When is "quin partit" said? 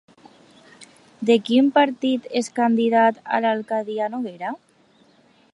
1.49-2.27